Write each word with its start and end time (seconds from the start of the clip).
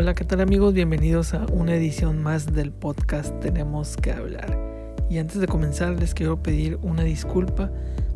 Hola, 0.00 0.14
¿qué 0.14 0.24
tal 0.24 0.40
amigos? 0.40 0.74
Bienvenidos 0.74 1.34
a 1.34 1.44
una 1.50 1.74
edición 1.74 2.22
más 2.22 2.54
del 2.54 2.70
podcast 2.70 3.36
Tenemos 3.40 3.96
que 3.96 4.12
hablar. 4.12 4.56
Y 5.10 5.18
antes 5.18 5.40
de 5.40 5.48
comenzar 5.48 5.98
les 5.98 6.14
quiero 6.14 6.40
pedir 6.40 6.78
una 6.82 7.02
disculpa 7.02 7.72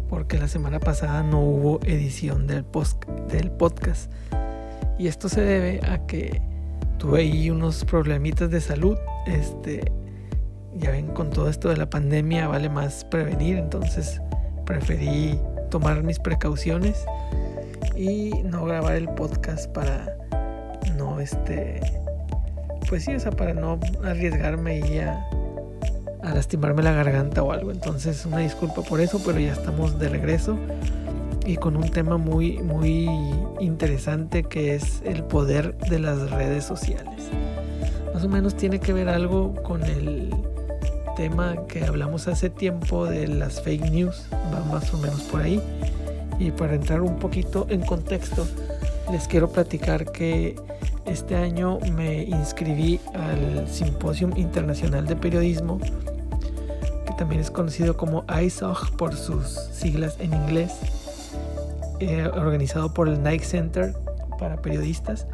porque 0.08 0.38
la 0.38 0.47
semana 0.47 0.79
pasada 0.79 1.24
no 1.24 1.40
hubo 1.40 1.81
edición 1.85 2.47
del, 2.47 2.65
post 2.65 3.04
del 3.33 3.51
podcast. 3.51 4.13
Y 4.97 5.08
esto 5.08 5.29
se 5.29 5.40
debe 5.40 5.81
a 5.85 6.06
que 6.06 6.40
tuve 7.01 7.22
ahí 7.22 7.51
unos 7.51 7.85
problemitas 7.85 8.49
de 8.49 8.60
salud. 8.60 8.96
Este, 9.26 9.83
ya 10.76 10.92
ven, 10.92 11.08
con 11.08 11.30
todo 11.30 11.49
esto 11.49 11.69
de 11.69 11.78
la 11.78 11.90
pandemia 11.90 12.46
vale 12.46 12.69
más 12.69 13.04
prevenir, 13.06 13.56
entonces 13.56 14.22
preferí 14.67 15.37
tomar 15.69 16.05
mis 16.05 16.20
precauciones 16.20 17.05
y 17.97 18.30
no 18.45 18.67
grabar 18.67 18.95
el 18.95 19.09
podcast 19.09 19.69
para 19.73 20.17
no 20.92 21.20
este 21.20 21.80
pues 22.88 23.05
sí, 23.05 23.14
o 23.14 23.20
sea, 23.20 23.30
para 23.30 23.55
no 23.55 23.80
arriesgarme 24.05 24.80
y 24.80 24.98
a, 24.98 25.27
a 26.23 26.34
lastimarme 26.34 26.82
la 26.82 26.92
garganta 26.92 27.42
o 27.42 27.51
algo. 27.51 27.70
Entonces, 27.70 28.27
una 28.27 28.38
disculpa 28.38 28.82
por 28.82 29.01
eso, 29.01 29.18
pero 29.24 29.38
ya 29.38 29.52
estamos 29.52 29.98
de 29.98 30.10
regreso 30.10 30.59
y 31.46 31.56
con 31.56 31.77
un 31.77 31.91
tema 31.91 32.18
muy 32.18 32.59
muy 32.59 33.09
interesante 33.60 34.45
que 34.45 34.74
es 34.74 35.02
el 35.05 35.24
poder 35.24 35.77
de 35.78 35.98
las 35.98 36.30
redes 36.30 36.65
sociales. 36.65 37.30
Más 38.15 38.24
o 38.24 38.29
menos 38.29 38.54
tiene 38.56 38.79
que 38.79 38.93
ver 38.93 39.09
algo 39.09 39.54
con 39.62 39.82
el 39.82 40.34
tema 41.16 41.66
que 41.66 41.84
hablamos 41.84 42.29
hace 42.29 42.51
tiempo 42.51 43.06
de 43.06 43.27
las 43.27 43.60
fake 43.62 43.90
news, 43.90 44.27
va 44.52 44.65
más 44.73 44.93
o 44.93 44.98
menos 44.98 45.23
por 45.23 45.40
ahí. 45.40 45.60
Y 46.38 46.51
para 46.51 46.74
entrar 46.74 47.01
un 47.01 47.16
poquito 47.16 47.66
en 47.68 47.80
contexto, 47.82 48.46
les 49.11 49.27
quiero 49.27 49.49
platicar 49.49 50.10
que 50.13 50.57
este 51.07 51.37
año 51.37 51.79
me 51.95 52.23
inscribí 52.23 53.01
al 53.15 53.68
Simposium 53.68 54.32
Internacional 54.37 55.07
de 55.07 55.16
Periodismo, 55.16 55.79
que 55.79 57.12
también 57.18 57.40
es 57.40 57.51
conocido 57.51 57.96
como 57.96 58.24
ISOG 58.29 58.96
por 58.96 59.15
sus 59.15 59.49
siglas 59.49 60.16
en 60.21 60.32
inglés, 60.32 60.73
eh, 62.01 62.27
organizado 62.35 62.95
por 62.95 63.09
el 63.09 63.23
Nike 63.23 63.45
Center 63.45 63.95
para 64.38 64.56
periodistas. 64.62 65.27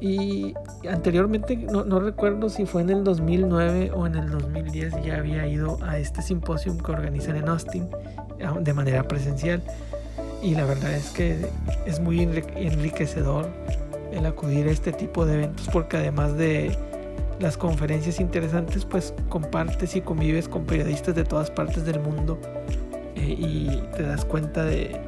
Y 0.00 0.54
anteriormente, 0.88 1.56
no, 1.56 1.84
no, 1.84 1.98
recuerdo 1.98 2.48
si 2.48 2.66
fue 2.66 2.82
en 2.82 2.90
el 2.90 3.04
2009 3.04 3.90
o 3.94 4.06
en 4.06 4.14
el 4.14 4.30
2010, 4.30 5.02
ya 5.04 5.16
había 5.16 5.46
ido 5.46 5.78
a 5.82 5.98
este 5.98 6.22
simposium 6.22 6.78
que 6.78 6.92
organizan 6.92 7.36
en 7.36 7.48
Austin 7.48 7.88
de 8.60 8.72
manera 8.74 9.02
presencial. 9.02 9.62
Y 10.42 10.54
la 10.54 10.64
verdad 10.64 10.92
es 10.92 11.10
que 11.10 11.46
es 11.86 12.00
muy 12.00 12.20
enriquecedor 12.20 13.48
el 14.12 14.24
acudir 14.24 14.68
a 14.68 14.70
este 14.70 14.92
tipo 14.92 15.26
de 15.26 15.34
eventos 15.34 15.68
porque 15.72 15.96
además 15.96 16.36
de 16.36 16.76
las 17.40 17.56
conferencias 17.56 18.20
interesantes, 18.20 18.84
pues 18.84 19.14
compartes 19.28 19.94
y 19.96 20.00
convives 20.00 20.48
con 20.48 20.64
periodistas 20.64 21.14
de 21.14 21.24
todas 21.24 21.50
partes 21.50 21.84
del 21.84 22.00
mundo 22.00 22.38
eh, 23.14 23.36
y 23.38 23.82
te 23.96 24.02
das 24.02 24.24
cuenta 24.24 24.64
de, 24.64 25.00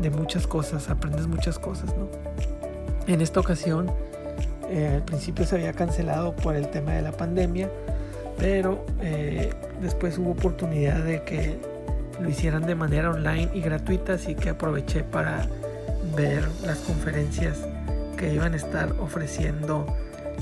de 0.00 0.10
muchas 0.10 0.46
cosas, 0.46 0.90
aprendes 0.90 1.26
muchas 1.26 1.58
cosas, 1.58 1.94
¿no? 1.96 2.08
En 3.06 3.22
esta 3.22 3.40
ocasión, 3.40 3.90
eh, 4.68 4.92
al 4.96 5.02
principio 5.02 5.46
se 5.46 5.56
había 5.56 5.72
cancelado 5.72 6.36
por 6.36 6.54
el 6.56 6.68
tema 6.68 6.92
de 6.92 7.02
la 7.02 7.12
pandemia, 7.12 7.70
pero 8.36 8.84
eh, 9.00 9.50
después 9.80 10.18
hubo 10.18 10.32
oportunidad 10.32 11.02
de 11.02 11.22
que 11.22 11.58
lo 12.20 12.28
hicieran 12.28 12.66
de 12.66 12.74
manera 12.74 13.10
online 13.10 13.50
y 13.54 13.60
gratuita, 13.60 14.14
así 14.14 14.34
que 14.34 14.50
aproveché 14.50 15.02
para 15.04 15.46
ver 16.16 16.48
las 16.64 16.78
conferencias 16.78 17.58
que 18.16 18.34
iban 18.34 18.54
a 18.54 18.56
estar 18.56 18.92
ofreciendo 19.00 19.86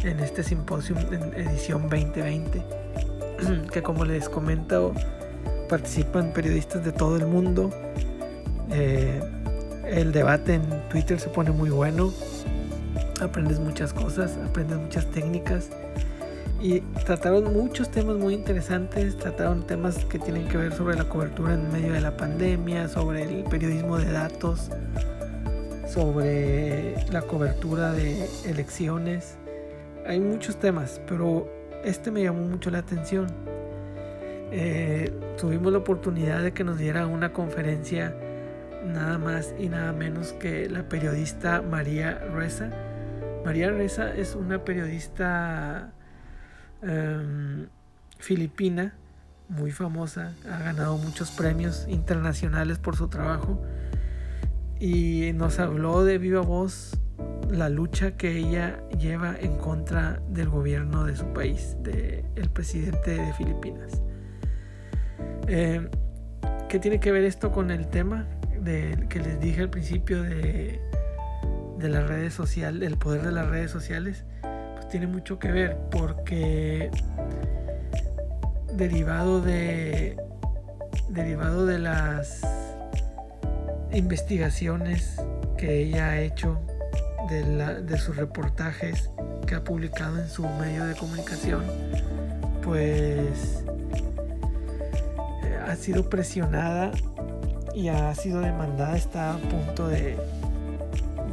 en 0.02 0.20
este 0.20 0.42
simposio 0.42 0.96
en 0.98 1.22
edición 1.34 1.82
2020, 1.82 2.62
que 3.72 3.82
como 3.82 4.04
les 4.04 4.28
comento, 4.28 4.94
participan 5.68 6.32
periodistas 6.32 6.84
de 6.84 6.92
todo 6.92 7.16
el 7.16 7.26
mundo. 7.26 7.70
Eh, 8.70 9.20
el 9.84 10.12
debate 10.12 10.54
en 10.54 10.88
Twitter 10.88 11.20
se 11.20 11.28
pone 11.28 11.50
muy 11.50 11.70
bueno, 11.70 12.12
aprendes 13.20 13.60
muchas 13.60 13.92
cosas, 13.92 14.36
aprendes 14.48 14.78
muchas 14.78 15.06
técnicas 15.06 15.70
y 16.66 16.80
trataron 17.04 17.52
muchos 17.52 17.92
temas 17.92 18.16
muy 18.16 18.34
interesantes, 18.34 19.16
trataron 19.16 19.64
temas 19.68 20.04
que 20.06 20.18
tienen 20.18 20.48
que 20.48 20.56
ver 20.56 20.72
sobre 20.72 20.96
la 20.96 21.08
cobertura 21.08 21.54
en 21.54 21.70
medio 21.70 21.92
de 21.92 22.00
la 22.00 22.16
pandemia, 22.16 22.88
sobre 22.88 23.22
el 23.22 23.44
periodismo 23.44 23.98
de 23.98 24.10
datos, 24.10 24.72
sobre 25.86 26.96
la 27.12 27.22
cobertura 27.22 27.92
de 27.92 28.28
elecciones. 28.46 29.36
Hay 30.08 30.18
muchos 30.18 30.58
temas, 30.58 31.00
pero 31.06 31.48
este 31.84 32.10
me 32.10 32.24
llamó 32.24 32.40
mucho 32.40 32.70
la 32.70 32.78
atención. 32.78 33.28
Eh, 34.50 35.12
tuvimos 35.38 35.70
la 35.70 35.78
oportunidad 35.78 36.42
de 36.42 36.52
que 36.52 36.64
nos 36.64 36.78
diera 36.78 37.06
una 37.06 37.32
conferencia 37.32 38.12
nada 38.84 39.18
más 39.18 39.54
y 39.56 39.68
nada 39.68 39.92
menos 39.92 40.32
que 40.32 40.68
la 40.68 40.88
periodista 40.88 41.62
María 41.62 42.18
Reza. 42.34 42.70
María 43.44 43.70
Reza 43.70 44.12
es 44.12 44.34
una 44.34 44.64
periodista 44.64 45.92
em, 46.86 47.66
filipina 48.18 48.94
muy 49.48 49.70
famosa, 49.70 50.32
ha 50.50 50.58
ganado 50.58 50.96
muchos 50.98 51.30
premios 51.30 51.86
internacionales 51.88 52.78
por 52.78 52.96
su 52.96 53.08
trabajo 53.08 53.62
y 54.80 55.32
nos 55.34 55.58
habló 55.58 56.04
de 56.04 56.18
viva 56.18 56.40
voz 56.40 56.98
la 57.50 57.68
lucha 57.68 58.16
que 58.16 58.36
ella 58.36 58.80
lleva 58.98 59.36
en 59.38 59.56
contra 59.56 60.20
del 60.28 60.48
gobierno 60.48 61.04
de 61.04 61.16
su 61.16 61.26
país, 61.32 61.76
del 61.82 62.50
presidente 62.52 63.12
de 63.12 63.32
Filipinas. 63.34 64.02
Eh, 65.46 65.88
¿Qué 66.68 66.78
tiene 66.80 66.98
que 66.98 67.12
ver 67.12 67.24
esto 67.24 67.52
con 67.52 67.70
el 67.70 67.86
tema 67.86 68.26
de, 68.60 69.06
que 69.08 69.20
les 69.20 69.38
dije 69.38 69.62
al 69.62 69.70
principio 69.70 70.22
de, 70.22 70.80
de 71.78 71.88
las 71.88 72.06
redes 72.08 72.34
sociales, 72.34 72.82
el 72.82 72.98
poder 72.98 73.22
de 73.22 73.32
las 73.32 73.48
redes 73.48 73.70
sociales? 73.70 74.24
Tiene 74.96 75.12
mucho 75.12 75.38
que 75.38 75.52
ver 75.52 75.76
porque 75.90 76.90
derivado 78.72 79.42
de 79.42 80.16
derivado 81.10 81.66
de 81.66 81.78
las 81.78 82.40
investigaciones 83.92 85.20
que 85.58 85.82
ella 85.82 86.12
ha 86.12 86.20
hecho 86.22 86.58
de, 87.28 87.98
sus 87.98 88.16
reportajes 88.16 89.10
que 89.46 89.56
ha 89.56 89.62
publicado 89.62 90.18
en 90.18 90.30
su 90.30 90.48
medio 90.48 90.86
de 90.86 90.94
comunicación, 90.94 91.64
pues 92.62 93.64
eh, 95.44 95.58
ha 95.62 95.76
sido 95.76 96.08
presionada 96.08 96.90
y 97.74 97.88
ha 97.88 98.14
sido 98.14 98.40
demandada, 98.40 98.96
está 98.96 99.34
a 99.34 99.36
punto 99.36 99.88
de, 99.88 100.16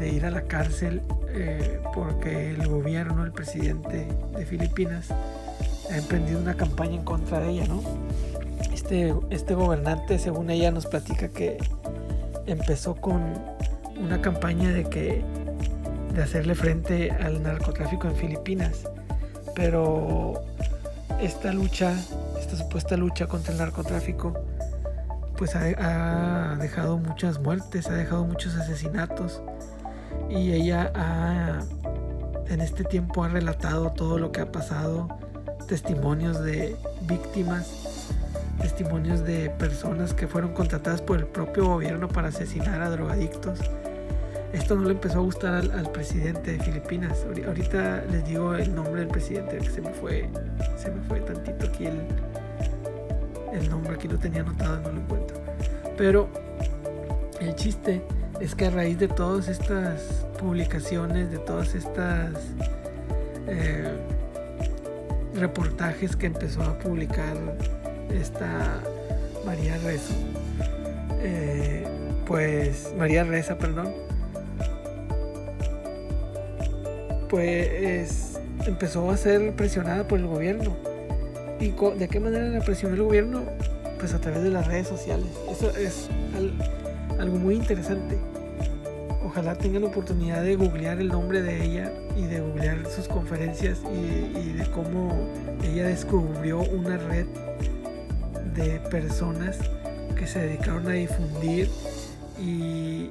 ir 0.02 0.26
a 0.26 0.32
la 0.32 0.42
cárcel 0.42 1.02
eh, 1.34 1.80
porque 1.94 2.52
el 2.52 2.68
gobierno, 2.68 3.24
el 3.24 3.32
presidente 3.32 4.08
de 4.36 4.46
Filipinas, 4.46 5.10
ha 5.92 5.98
emprendido 5.98 6.40
una 6.40 6.56
campaña 6.56 6.96
en 6.96 7.04
contra 7.04 7.40
de 7.40 7.50
ella, 7.50 7.66
¿no? 7.68 7.82
Este, 8.74 9.14
este 9.30 9.54
gobernante, 9.54 10.20
según 10.20 10.50
ella, 10.50 10.72
nos 10.72 10.86
platica 10.86 11.28
que 11.28 11.58
empezó 12.46 12.96
con 12.96 13.22
una 13.98 14.22
campaña 14.22 14.72
de 14.72 14.86
que 14.86 15.24
de 16.14 16.24
hacerle 16.24 16.56
frente 16.56 17.12
al 17.12 17.42
narcotráfico 17.42 18.08
en 18.08 18.16
Filipinas, 18.16 18.90
pero 19.56 20.34
esta 21.22 21.52
lucha, 21.54 21.94
esta 22.40 22.56
supuesta 22.56 22.98
lucha 22.98 23.28
contra 23.28 23.54
el 23.54 23.60
narcotráfico, 23.60 24.34
pues 25.38 25.56
ha, 25.56 26.56
dejado 26.60 26.98
muchas 26.98 27.40
muertes, 27.40 27.88
ha 27.88 27.94
dejado 27.94 28.26
muchos 28.26 28.56
asesinatos 28.56 29.42
y 30.36 30.52
ella 30.54 30.92
ha, 30.96 31.60
en 32.48 32.62
este 32.62 32.84
tiempo 32.84 33.24
ha 33.24 33.30
relatado 33.30 33.92
todo 33.92 34.18
lo 34.18 34.32
que 34.32 34.42
ha 34.42 34.52
pasado, 34.52 35.08
testimonios 35.68 36.44
de 36.44 36.76
víctimas 37.08 37.94
testimonios 38.62 39.26
de 39.26 39.50
personas 39.50 40.14
que 40.14 40.28
fueron 40.28 40.54
contratadas 40.54 41.02
por 41.02 41.20
el 41.20 41.26
propio 41.26 41.66
gobierno 41.66 42.08
para 42.08 42.30
asesinar 42.30 42.82
a 42.82 42.90
drogadictos. 42.90 43.60
Esto 44.54 44.76
no 44.76 44.84
le 44.84 44.92
empezó 44.92 45.20
a 45.20 45.22
gustar 45.22 45.56
al, 45.56 45.92
presidente 45.92 46.54
de 46.54 46.60
Filipinas. 46.60 47.26
Ahorita 47.46 48.04
les 48.12 48.24
digo 48.26 48.54
el 48.56 48.74
nombre 48.74 49.02
del 49.02 49.10
presidente 49.10 49.58
que 49.58 49.70
se 49.70 49.82
me 49.82 49.90
fue, 49.90 50.30
se 50.78 50.92
me 50.92 51.02
fue 51.08 51.20
tantito 51.22 51.66
aquí 51.66 51.88
el, 51.88 52.00
el 53.52 53.70
nombre, 53.70 53.96
aquí 53.96 54.08
lo 54.08 54.18
tenía 54.18 54.42
anotado, 54.42 54.80
no 54.82 54.92
lo 54.92 55.02
encuentro. 55.02 55.38
Pero 55.98 56.30
el 57.42 57.56
chiste 57.56 58.02
es 58.44 58.56
que 58.56 58.66
a 58.66 58.70
raíz 58.72 59.00
de 59.00 59.08
todas 59.08 59.48
estas 59.48 60.02
publicaciones, 60.38 61.32
de 61.32 61.38
todas 61.38 61.74
estas 61.76 62.34
eh, 63.48 63.90
reportajes 65.34 66.18
que 66.18 66.26
empezó 66.26 66.62
a 66.64 66.78
publicar 66.78 67.38
esta 68.14 68.82
María 69.46 69.78
Reza, 69.78 70.14
eh, 71.22 71.86
pues 72.26 72.94
María 72.98 73.24
Reza, 73.24 73.58
perdón, 73.58 73.94
pues 77.30 78.38
empezó 78.66 79.10
a 79.10 79.16
ser 79.16 79.56
presionada 79.56 80.06
por 80.06 80.20
el 80.20 80.28
gobierno. 80.28 80.76
¿Y 81.62 81.70
de 81.98 82.08
qué 82.10 82.20
manera 82.20 82.50
la 82.50 82.60
presionó 82.60 82.96
el 82.96 83.04
gobierno? 83.04 83.44
Pues 84.00 84.14
a 84.14 84.20
través 84.20 84.44
de 84.44 84.50
las 84.50 84.68
redes 84.68 84.90
sociales. 84.90 85.30
Eso 85.50 85.70
es 85.78 86.10
algo 87.18 87.38
muy 87.38 87.56
interesante. 87.56 88.18
Ojalá 89.34 89.56
tengan 89.56 89.82
la 89.82 89.88
oportunidad 89.88 90.44
de 90.44 90.56
googlear 90.56 91.00
el 91.00 91.08
nombre 91.08 91.42
de 91.42 91.66
ella 91.66 91.92
y 92.16 92.28
de 92.28 92.40
googlear 92.40 92.86
sus 92.86 93.08
conferencias 93.08 93.82
y, 93.92 94.54
de 94.54 94.64
cómo 94.70 95.28
ella 95.64 95.88
descubrió 95.88 96.60
una 96.60 96.98
red 96.98 97.26
de 98.54 98.80
personas 98.92 99.58
que 100.16 100.28
se 100.28 100.40
dedicaron 100.40 100.86
a 100.86 100.92
difundir 100.92 101.68
y 102.40 103.10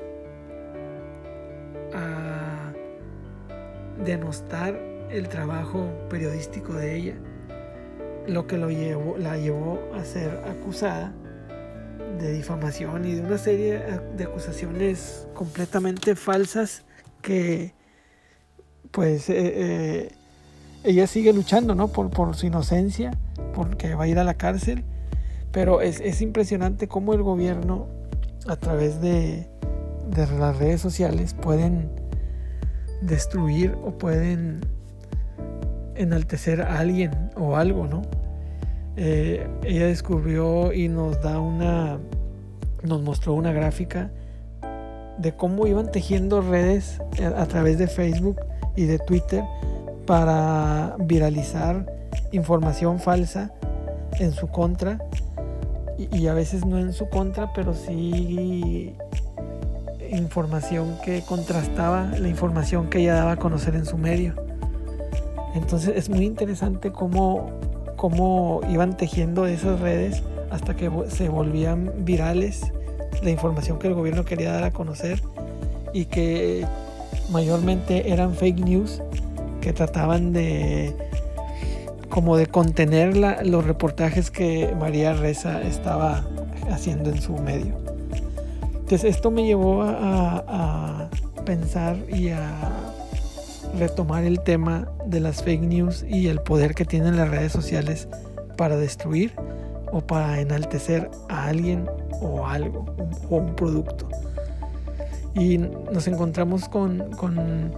a 1.93 2.73
denostar 4.05 4.79
el 5.11 5.29
trabajo 5.29 5.91
periodístico 6.09 6.75
de 6.75 6.95
ella, 6.95 7.15
lo 8.29 8.47
que 8.47 8.59
la 8.59 9.39
llevó 9.39 9.81
a 9.93 10.05
ser 10.05 10.41
acusada 10.47 11.13
de 12.23 12.33
difamación 12.33 13.05
y 13.05 13.15
de 13.15 13.21
una 13.21 13.37
serie 13.37 13.83
de 14.17 14.25
acusaciones 14.25 15.27
completamente 15.35 16.15
falsas 16.15 16.85
que 17.21 17.75
pues 18.93 19.29
eh, 19.29 19.35
eh, 19.37 20.13
ella 20.85 21.09
sigue 21.09 21.33
luchando 21.33 21.75
¿no? 21.75 21.89
por, 21.89 22.37
su 22.37 22.47
inocencia, 22.47 23.19
porque 23.55 23.95
va 23.95 24.05
a 24.05 24.09
ir 24.09 24.21
a 24.21 24.25
la 24.25 24.35
cárcel, 24.35 24.85
pero 25.51 25.81
es, 25.81 26.01
es 26.01 26.23
impresionante 26.23 26.87
cómo 26.87 27.13
el 27.13 27.23
gobierno 27.23 27.89
a 28.47 28.55
través 28.55 29.01
de, 29.01 29.49
de 30.09 30.27
las 30.39 30.57
redes 30.59 30.81
sociales 30.81 31.35
pueden 31.35 31.91
destruir 33.01 33.77
o 33.83 33.99
pueden 33.99 34.61
enaltecer 35.97 36.63
a 36.63 36.79
alguien 36.79 37.33
o 37.37 37.57
algo, 37.57 37.89
¿no? 37.89 38.03
Eh, 38.97 39.47
ella 39.65 39.87
descubrió 39.87 40.73
y 40.73 40.89
nos 40.89 41.21
da 41.23 41.41
una, 41.41 41.99
nos 42.83 43.03
mostró 43.03 43.35
una 43.35 43.53
gráfica 43.53 44.11
de 45.19 45.33
cómo 45.35 45.67
iban 45.67 45.91
tejiendo 45.91 46.41
redes 46.41 47.01
a 47.37 47.47
través 47.47 47.79
de 47.79 47.87
Facebook 47.87 48.37
y 48.77 48.85
de 48.85 48.99
Twitter 48.99 49.45
para 50.07 50.97
viralizar 50.99 51.87
información 52.33 52.99
falsa 52.99 53.53
en 54.19 54.33
su 54.33 54.49
contra 54.49 54.99
y, 55.99 56.17
y 56.17 56.27
a 56.27 56.35
veces 56.35 56.67
no 56.67 56.79
en 56.79 56.93
su 56.93 57.09
contra, 57.09 57.53
pero 57.53 57.75
sí 57.75 58.95
información 60.17 60.97
que 61.05 61.23
contrastaba 61.23 62.11
la 62.19 62.29
información 62.29 62.89
que 62.89 63.01
ella 63.01 63.15
daba 63.15 63.33
a 63.33 63.37
conocer 63.37 63.75
en 63.75 63.87
su 63.87 63.97
medio. 63.97 64.35
Entonces 65.55 65.95
es 65.97 66.09
muy 66.09 66.25
interesante 66.25 66.93
cómo, 66.93 67.51
cómo 68.03 68.63
iban 68.69 68.97
tejiendo 68.97 69.47
esas 69.47 69.79
redes 69.79 70.25
hasta 70.51 70.75
que 70.75 70.91
se 71.07 71.29
volvían 71.29 71.93
virales 71.99 72.73
la 73.23 73.31
información 73.31 73.79
que 73.79 73.87
el 73.87 73.95
gobierno 73.95 74.25
quería 74.25 74.51
dar 74.51 74.65
a 74.65 74.73
conocer 74.73 75.23
y 75.93 76.07
que 76.07 76.67
mayormente 77.31 78.11
eran 78.11 78.35
fake 78.35 78.59
news 78.59 79.01
que 79.61 79.73
trataban 79.73 80.33
de 80.33 80.97
como 82.09 82.37
de 82.37 82.49
contener 82.49 83.17
los 83.47 83.65
reportajes 83.65 84.33
que 84.33 84.75
María 84.77 85.13
Reza 85.13 85.63
estaba 85.63 86.25
haciendo 86.73 87.09
en 87.09 87.23
su 87.23 87.35
medio. 87.35 87.77
Entonces 88.81 89.05
esto 89.05 89.31
me 89.31 89.47
llevó 89.47 89.85
a, 89.85 91.09
pensar 91.45 91.97
y 92.09 92.31
a 92.31 92.69
retomar 93.79 94.25
el 94.25 94.41
tema 94.41 94.89
de 95.07 95.21
las 95.21 95.43
fake 95.43 95.63
news 95.63 96.05
y 96.09 96.29
el 96.29 96.41
poder 96.41 96.75
que 96.75 96.85
tienen 96.85 97.17
las 97.17 97.29
redes 97.29 97.53
sociales 97.53 98.09
para 98.57 98.77
destruir 98.77 99.33
o 99.91 100.01
para 100.01 100.41
enaltecer 100.41 101.11
a 101.29 101.47
alguien 101.47 101.89
o 102.21 102.47
algo 102.47 102.85
o 103.29 103.37
un 103.37 103.55
producto. 103.55 104.09
Y 105.35 105.59
nos 105.59 106.07
encontramos 106.09 106.69
con, 106.69 107.11
con, 107.13 107.73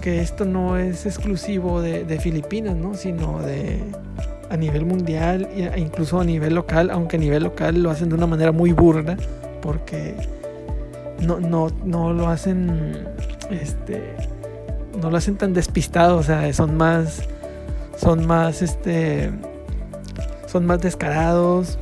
que, 0.00 0.20
esto 0.20 0.44
no 0.44 0.76
es 0.76 1.06
exclusivo 1.06 1.80
de, 1.80 2.04
de 2.04 2.18
Filipinas, 2.18 2.76
¿no? 2.76 2.94
sino 2.94 3.40
de, 3.40 3.80
a 4.50 4.56
nivel 4.56 4.84
mundial 4.84 5.48
e 5.54 5.78
incluso 5.78 6.20
a 6.20 6.24
nivel 6.24 6.54
local, 6.54 6.90
aunque 6.90 7.16
a 7.16 7.20
nivel 7.20 7.44
local 7.44 7.82
lo 7.82 7.90
hacen 7.90 8.08
de 8.08 8.14
una 8.14 8.26
manera 8.26 8.52
muy 8.52 8.72
burda, 8.72 9.16
porque 9.60 10.14
no, 11.20 11.40
no, 11.40 11.68
no 11.84 12.12
lo 12.12 12.28
hacen, 12.28 13.06
este, 13.50 14.14
no 15.00 15.10
lo 15.10 15.16
hacen 15.16 15.36
tan 15.36 15.52
despistado, 15.52 16.16
o 16.16 16.22
sea, 16.22 16.52
son 16.52 16.76
más, 16.76 17.22
son 17.96 18.26
más, 18.26 18.62
este, 18.62 19.30
son 20.46 20.66
más 20.66 20.80
descarados, 20.80 21.78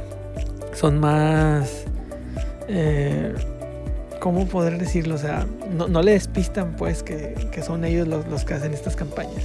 son 0.73 0.99
más, 0.99 1.85
eh, 2.69 3.35
¿cómo 4.21 4.47
poder 4.47 4.79
decirlo? 4.79 5.15
O 5.15 5.19
sea, 5.19 5.47
no, 5.71 5.89
no 5.89 6.03
le 6.03 6.13
despistan 6.13 6.77
pues 6.77 7.03
que, 7.03 7.49
que 7.53 7.63
son 7.63 7.85
ellos 7.85 8.07
los, 8.09 8.27
los 8.29 8.45
que 8.45 8.55
hacen 8.55 8.73
estas 8.73 8.97
campañas 8.97 9.45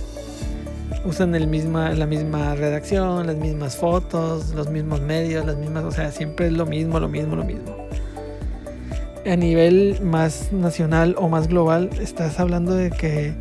usan 1.05 1.33
el 1.35 1.47
misma, 1.47 1.93
la 1.93 2.05
misma 2.05 2.55
redacción, 2.55 3.27
las 3.27 3.35
mismas 3.35 3.75
fotos, 3.75 4.53
los 4.53 4.69
mismos 4.69 5.01
medios, 5.01 5.45
las 5.45 5.57
mismas, 5.57 5.83
o 5.83 5.91
sea, 5.91 6.11
siempre 6.11 6.47
es 6.47 6.53
lo 6.53 6.65
mismo, 6.65 6.99
lo 6.99 7.09
mismo, 7.09 7.35
lo 7.35 7.43
mismo. 7.43 7.80
A 9.23 9.35
nivel 9.35 10.01
más 10.01 10.51
nacional 10.51 11.15
o 11.17 11.29
más 11.29 11.47
global, 11.47 11.89
estás 12.01 12.39
hablando 12.39 12.73
de 12.73 12.89
que 12.89 13.33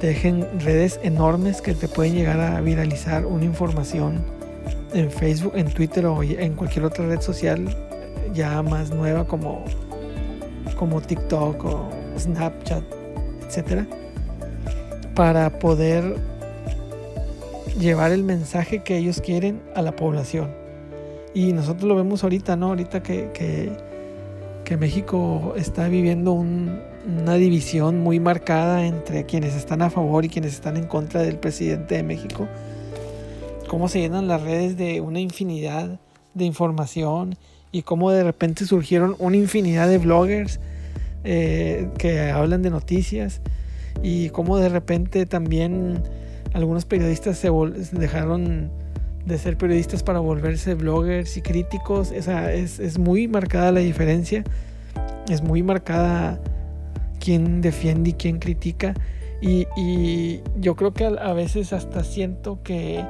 te 0.00 0.08
dejen 0.08 0.46
redes 0.60 0.98
enormes 1.02 1.60
que 1.60 1.74
te 1.74 1.86
pueden 1.86 2.14
llegar 2.14 2.40
a 2.40 2.60
viralizar 2.62 3.26
una 3.26 3.44
información 3.44 4.24
en 4.94 5.10
Facebook, 5.10 5.52
en 5.54 5.70
Twitter 5.70 6.06
o 6.06 6.22
en 6.22 6.54
cualquier 6.54 6.86
otra 6.86 7.06
red 7.06 7.20
social 7.20 7.68
ya 8.32 8.62
más 8.62 8.90
nueva 8.90 9.26
como, 9.26 9.64
como 10.78 11.02
TikTok 11.02 11.64
o 11.64 11.90
Snapchat, 12.18 12.84
etcétera, 13.46 13.86
para 15.14 15.58
poder 15.58 16.16
llevar 17.78 18.12
el 18.12 18.22
mensaje 18.22 18.82
que 18.82 18.96
ellos 18.96 19.20
quieren 19.20 19.60
a 19.74 19.82
la 19.82 19.94
población. 19.94 20.50
Y 21.34 21.52
nosotros 21.52 21.84
lo 21.84 21.96
vemos 21.96 22.22
ahorita, 22.22 22.56
¿no? 22.56 22.68
Ahorita 22.68 23.02
que, 23.02 23.30
que, 23.34 23.76
México 24.74 25.54
está 25.56 25.86
viviendo 25.86 26.32
una 26.32 27.34
división 27.34 28.00
muy 28.00 28.18
marcada 28.18 28.84
entre 28.84 29.24
quienes 29.24 29.54
están 29.54 29.80
a 29.80 29.90
favor 29.90 30.24
y 30.24 30.28
quienes 30.28 30.54
están 30.54 30.76
en 30.76 30.88
contra 30.88 31.22
del 31.22 31.38
presidente 31.38 31.94
de 31.94 32.02
México. 32.02 32.48
Cómo 33.68 33.88
se 33.88 34.00
llenan 34.00 34.26
las 34.26 34.42
redes 34.42 34.76
de 34.76 35.00
una 35.00 35.20
infinidad 35.20 36.00
de 36.34 36.44
información 36.44 37.36
y 37.70 37.82
cómo 37.82 38.10
de 38.10 38.24
repente 38.24 38.66
surgieron 38.66 39.14
una 39.20 39.36
infinidad 39.36 39.88
de 39.88 39.98
bloggers 39.98 40.58
eh, 41.22 41.88
que 41.98 42.30
hablan 42.30 42.62
de 42.62 42.70
noticias 42.70 43.40
y 44.02 44.30
cómo 44.30 44.58
de 44.58 44.68
repente 44.68 45.26
también 45.26 46.02
algunos 46.54 46.84
periodistas 46.84 47.38
se 47.38 47.50
dejaron 47.92 48.70
de 49.26 49.38
ser 49.38 49.58
periodistas 49.58 50.02
para 50.02 50.20
volverse 50.20 50.74
bloggers 50.74 51.36
y 51.36 51.42
críticos. 51.42 52.12
Esa 52.12 52.52
es, 52.52 52.78
es 52.78 52.98
muy 52.98 53.28
marcada 53.28 53.72
la 53.72 53.80
diferencia. 53.80 54.44
Es 55.28 55.42
muy 55.42 55.62
marcada 55.62 56.40
quién 57.18 57.60
defiende 57.60 58.10
y 58.10 58.12
quién 58.14 58.38
critica. 58.38 58.94
Y, 59.42 59.66
y 59.76 60.40
yo 60.58 60.76
creo 60.76 60.94
que 60.94 61.04
a, 61.04 61.32
veces 61.32 61.72
hasta 61.72 62.04
siento 62.04 62.62
que, 62.62 63.04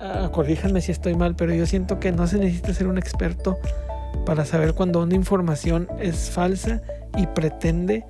uh, 0.00 0.80
si 0.80 0.90
estoy 0.90 1.14
mal, 1.14 1.36
pero 1.36 1.54
yo 1.54 1.66
siento 1.66 2.00
que 2.00 2.10
no 2.10 2.26
se 2.26 2.38
necesita 2.38 2.72
ser 2.72 2.86
un 2.86 2.98
experto 2.98 3.58
para 4.24 4.46
saber 4.46 4.72
cuando 4.72 5.02
una 5.02 5.14
información 5.14 5.88
es 6.00 6.30
falsa 6.30 6.80
y 7.16 7.26
pretende 7.26 8.04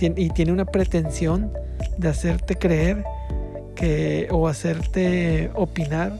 y 0.00 0.30
tiene 0.30 0.52
una 0.52 0.64
pretensión 0.64 1.52
de 1.98 2.08
hacerte 2.08 2.56
creer 2.56 3.04
o 4.30 4.46
hacerte 4.46 5.50
opinar 5.54 6.12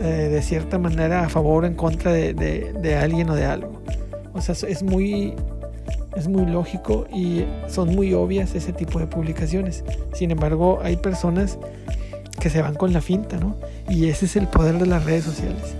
eh, 0.00 0.28
de 0.30 0.42
cierta 0.42 0.78
manera 0.78 1.24
a 1.24 1.28
favor 1.28 1.64
o 1.64 1.66
en 1.66 1.74
contra 1.74 2.12
de, 2.12 2.98
alguien 3.00 3.30
o 3.30 3.34
de 3.34 3.44
algo. 3.44 3.82
O 4.32 4.40
sea, 4.40 4.54
es 4.68 4.82
muy, 4.82 5.34
es 6.16 6.28
muy 6.28 6.46
lógico 6.46 7.06
y 7.12 7.44
son 7.66 7.94
muy 7.94 8.14
obvias 8.14 8.54
ese 8.54 8.72
tipo 8.72 8.98
de 8.98 9.06
publicaciones. 9.06 9.84
Sin 10.12 10.30
embargo, 10.30 10.80
hay 10.82 10.96
personas 10.96 11.58
que 12.40 12.50
se 12.50 12.62
van 12.62 12.74
con 12.74 12.92
la 12.92 13.00
finta, 13.00 13.38
¿no? 13.38 13.56
Y 13.88 14.08
ese 14.08 14.26
es 14.26 14.36
el 14.36 14.46
poder 14.46 14.78
de 14.78 14.86
las 14.86 15.04
redes 15.04 15.24
sociales. 15.24 15.74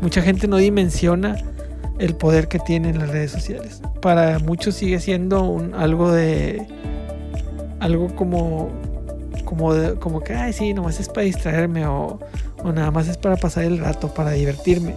Mucha 0.00 0.22
gente 0.22 0.48
no 0.48 0.56
dimensiona 0.56 1.36
el 1.98 2.14
poder 2.14 2.48
que 2.48 2.58
tienen 2.58 2.98
las 2.98 3.10
redes 3.10 3.32
sociales. 3.32 3.82
Para 4.00 4.38
muchos 4.38 4.74
sigue 4.74 5.00
siendo 5.00 5.44
un, 5.44 5.74
algo 5.74 6.10
de 6.10 6.66
algo 7.80 8.14
como 8.14 8.70
como, 9.44 9.72
como 10.00 10.20
que, 10.20 10.34
ay, 10.34 10.52
sí, 10.52 10.74
nomás 10.74 10.98
es 11.00 11.08
para 11.08 11.22
distraerme 11.22 11.86
o, 11.86 12.18
o 12.64 12.72
nada 12.72 12.90
más 12.90 13.06
es 13.06 13.16
para 13.16 13.36
pasar 13.36 13.64
el 13.64 13.78
rato, 13.78 14.12
para 14.12 14.32
divertirme. 14.32 14.94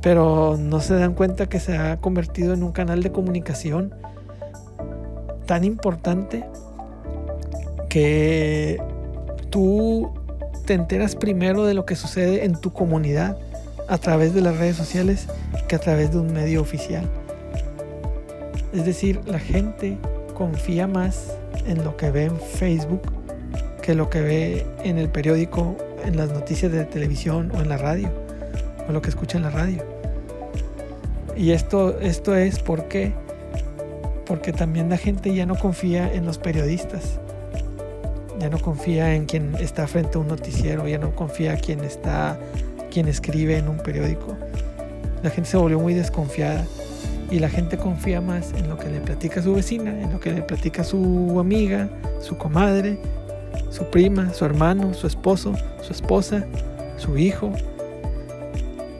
Pero 0.00 0.56
no 0.58 0.80
se 0.80 0.94
dan 0.94 1.14
cuenta 1.14 1.48
que 1.48 1.58
se 1.58 1.76
ha 1.76 1.96
convertido 1.96 2.52
en 2.52 2.62
un 2.62 2.72
canal 2.72 3.02
de 3.02 3.10
comunicación 3.10 3.94
tan 5.46 5.64
importante 5.64 6.44
que 7.88 8.80
tú 9.50 10.12
te 10.66 10.74
enteras 10.74 11.16
primero 11.16 11.64
de 11.64 11.74
lo 11.74 11.86
que 11.86 11.96
sucede 11.96 12.44
en 12.44 12.60
tu 12.60 12.72
comunidad 12.72 13.36
a 13.88 13.98
través 13.98 14.34
de 14.34 14.40
las 14.40 14.56
redes 14.56 14.76
sociales 14.76 15.26
que 15.68 15.76
a 15.76 15.78
través 15.78 16.12
de 16.12 16.18
un 16.18 16.32
medio 16.32 16.60
oficial. 16.60 17.04
Es 18.72 18.84
decir, 18.84 19.20
la 19.26 19.38
gente 19.38 19.98
confía 20.34 20.86
más 20.86 21.32
en 21.66 21.82
lo 21.84 21.96
que 21.96 22.10
ve 22.10 22.24
en 22.24 22.38
Facebook 22.38 23.02
que 23.84 23.94
lo 23.94 24.08
que 24.08 24.22
ve 24.22 24.66
en 24.82 24.96
el 24.96 25.10
periódico, 25.10 25.76
en 26.04 26.16
las 26.16 26.30
noticias 26.30 26.70
de 26.72 26.84
televisión 26.84 27.50
o 27.54 27.60
en 27.60 27.68
la 27.68 27.76
radio, 27.76 28.10
o 28.88 28.92
lo 28.92 29.02
que 29.02 29.10
escucha 29.10 29.38
en 29.38 29.44
la 29.44 29.50
radio. 29.50 29.84
Y 31.36 31.50
esto, 31.50 31.98
esto 32.00 32.34
es 32.34 32.58
porque, 32.60 33.12
porque 34.26 34.52
también 34.52 34.88
la 34.88 34.96
gente 34.96 35.34
ya 35.34 35.46
no 35.46 35.56
confía 35.56 36.12
en 36.12 36.26
los 36.26 36.38
periodistas, 36.38 37.18
ya 38.38 38.48
no 38.50 38.58
confía 38.58 39.14
en 39.14 39.26
quien 39.26 39.54
está 39.56 39.86
frente 39.86 40.18
a 40.18 40.20
un 40.20 40.28
noticiero, 40.28 40.86
ya 40.86 40.98
no 40.98 41.14
confía 41.14 41.54
en 41.54 41.60
quien 41.60 41.80
está, 41.80 42.38
quien 42.90 43.08
escribe 43.08 43.56
en 43.56 43.68
un 43.68 43.78
periódico. 43.78 44.36
La 45.22 45.30
gente 45.30 45.50
se 45.50 45.56
volvió 45.56 45.80
muy 45.80 45.94
desconfiada 45.94 46.64
y 47.30 47.38
la 47.38 47.48
gente 47.48 47.78
confía 47.78 48.20
más 48.20 48.52
en 48.52 48.68
lo 48.68 48.76
que 48.76 48.88
le 48.88 49.00
platica 49.00 49.42
su 49.42 49.54
vecina, 49.54 49.90
en 49.90 50.12
lo 50.12 50.20
que 50.20 50.30
le 50.32 50.42
platica 50.42 50.84
su 50.84 51.38
amiga, 51.40 51.88
su 52.20 52.36
comadre, 52.36 52.98
su 53.70 53.84
prima, 53.84 54.32
su 54.32 54.44
hermano, 54.44 54.94
su 54.94 55.06
esposo, 55.06 55.54
su 55.82 55.92
esposa, 55.92 56.44
su 56.96 57.18
hijo. 57.18 57.52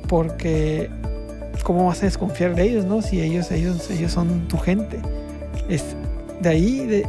Porque 0.08 0.90
¿cómo 1.64 1.86
vas 1.86 2.02
a 2.02 2.06
desconfiar 2.06 2.54
de 2.54 2.62
ellos, 2.62 2.84
no? 2.84 3.02
Si 3.02 3.20
ellos, 3.20 3.50
ellos, 3.50 4.12
son 4.12 4.46
tu 4.48 4.58
gente. 4.58 5.00
Es 5.68 5.96
de 6.40 6.48
ahí, 6.48 6.86
de, 6.86 7.06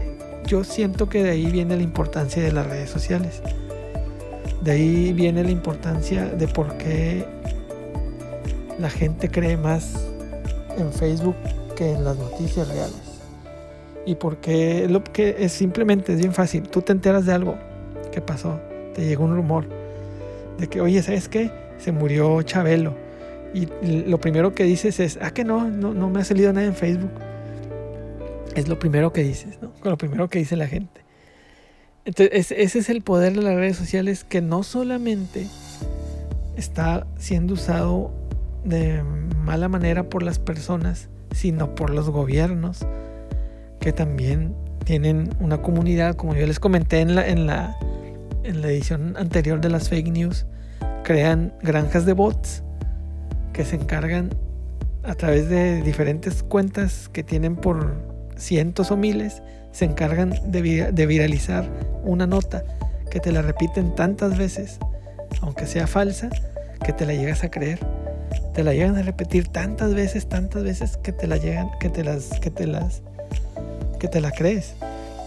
yo 0.48 0.64
siento 0.64 1.10
que 1.10 1.24
de 1.24 1.32
ahí 1.32 1.46
viene 1.48 1.76
la 1.76 1.84
importancia 1.84 2.42
de 2.42 2.52
las 2.52 2.66
redes 2.66 2.90
sociales. 2.90 3.42
De 4.64 4.72
ahí 4.72 5.14
viene 5.14 5.44
la 5.44 5.52
importancia 5.52 6.26
de 6.26 6.48
por 6.48 6.76
qué 6.78 7.26
la 8.80 8.90
gente 8.90 9.30
cree 9.30 9.58
más 9.58 9.94
en 10.78 10.92
Facebook 10.92 11.36
que 11.76 11.92
en 11.92 12.04
las 12.04 12.18
noticias 12.18 12.68
reales. 12.68 13.05
Y 14.06 14.16
porque 14.16 14.88
lo 14.90 15.04
que 15.04 15.36
es 15.40 15.52
simplemente 15.52 16.14
es 16.14 16.20
bien 16.20 16.34
fácil. 16.34 16.64
Tú 16.70 16.82
te 16.82 16.92
enteras 16.92 17.26
de 17.26 17.34
algo 17.34 17.58
que 18.12 18.22
pasó, 18.22 18.60
te 18.94 19.06
llegó 19.06 19.26
un 19.26 19.36
rumor 19.36 19.66
de 20.58 20.68
que, 20.68 20.82
oye, 20.82 21.02
¿sabes 21.02 21.28
qué? 21.28 21.52
Se 21.78 21.92
murió 21.92 22.42
Chabelo. 22.44 22.94
Y 23.54 23.68
lo 24.08 24.20
primero 24.20 24.54
que 24.54 24.64
dices 24.64 25.00
es, 25.00 25.18
ah, 25.22 25.32
que 25.32 25.44
no, 25.44 25.70
no, 25.70 25.94
no 25.94 26.10
me 26.10 26.20
ha 26.20 26.26
salido 26.26 26.52
nada 26.52 26.68
en 26.68 26.76
Facebook. 26.76 27.12
Es 28.54 28.68
lo 28.68 28.78
primero 28.80 29.12
que 29.14 29.24
dices, 29.24 29.60
¿no? 29.62 29.72
Lo 29.84 29.98
primero 29.98 30.30
que 30.30 30.40
dice 30.40 30.56
la 30.56 30.68
gente. 30.68 31.02
Entonces, 32.06 32.52
ese 32.52 32.80
es 32.80 32.90
el 32.90 33.02
poder 33.02 33.34
de 33.34 33.42
las 33.42 33.56
redes 33.56 33.78
sociales 33.78 34.24
que 34.24 34.42
no 34.42 34.64
solamente 34.64 35.48
está 36.56 37.08
siendo 37.18 37.56
usado 37.56 38.12
de 38.64 39.04
mala 39.44 39.70
manera 39.70 40.10
por 40.10 40.22
las 40.22 40.38
personas, 40.38 41.10
sino 41.32 41.76
por 41.76 41.90
los 41.90 42.10
gobiernos 42.10 42.86
que 43.86 43.94
también 43.94 44.56
tienen 44.84 45.30
una 45.40 45.62
comunidad, 45.62 46.16
como 46.16 46.34
yo 46.34 46.48
les 46.48 46.60
comenté 46.60 47.02
en 47.02 47.14
la, 47.14 47.28
en 47.28 47.46
la, 47.46 47.78
en 48.44 48.62
la 48.62 48.70
edición 48.70 49.16
anterior 49.16 49.62
de 49.62 49.70
las 49.70 49.90
fake 49.90 50.08
news, 50.08 50.48
crean 51.04 51.54
granjas 51.62 52.04
de 52.08 52.14
bots 52.14 52.64
que 53.54 53.64
se 53.64 53.76
encargan 53.76 54.32
a 55.04 55.14
través 55.14 55.50
de 55.50 55.84
diferentes 55.84 56.42
cuentas 56.42 57.12
que 57.14 57.22
tienen 57.22 57.56
por 57.56 57.94
cientos 58.38 58.90
o 58.90 58.98
miles, 58.98 59.44
se 59.72 59.86
encargan 59.86 60.34
de, 60.48 60.92
de 60.92 61.06
viralizar 61.06 61.70
una 62.04 62.26
nota 62.26 62.64
que 63.12 63.20
te 63.20 63.32
la 63.32 63.44
repiten 63.44 63.94
tantas 63.94 64.36
veces, 64.36 64.80
aunque 65.42 65.68
sea 65.68 65.86
falsa, 65.86 66.32
que 66.84 66.92
te 66.92 67.06
la 67.06 67.14
llegas 67.14 67.44
a 67.44 67.52
creer. 67.52 67.86
Te 68.56 68.64
la 68.64 68.74
llegan 68.74 68.96
a 68.96 69.04
repetir 69.04 69.48
tantas 69.50 69.94
veces, 69.94 70.28
tantas 70.28 70.64
veces 70.64 70.98
que 70.98 71.12
te 71.12 71.28
la 71.28 71.38
llegan, 71.38 71.70
que 71.80 71.90
te 71.90 72.04
las, 72.04 72.40
que 72.40 72.50
te 72.50 72.66
las, 72.66 73.04
que 73.98 74.08
te 74.08 74.22
la 74.22 74.32
crees. 74.32 74.76